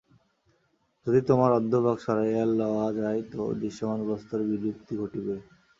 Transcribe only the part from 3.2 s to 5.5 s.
তো দৃশ্যমান বস্তুর বিলুপ্তি ঘটিবে।